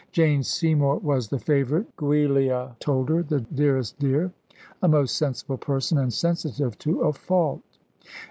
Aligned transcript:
Jane 0.11 0.41
Seymour 0.41 0.97
was 1.03 1.27
the 1.27 1.37
favourite, 1.37 1.95
Giulia 1.95 2.75
told 2.79 3.07
her, 3.09 3.21
the 3.21 3.41
dearest 3.41 3.99
dear, 3.99 4.31
a 4.81 4.87
most 4.87 5.15
sensible 5.15 5.57
person, 5.57 5.99
and 5.99 6.11
sensitive 6.11 6.75
to 6.79 7.01
a 7.01 7.13
fault. 7.13 7.61